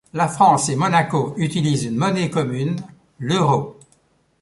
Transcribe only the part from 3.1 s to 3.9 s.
l'euro.